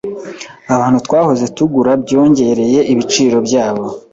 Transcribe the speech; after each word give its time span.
Ahantu 0.73 0.97
twahoze 1.05 1.45
tugura 1.57 1.91
byongereye 2.03 2.79
ibiciro 2.91 3.37
byabo. 3.47 3.85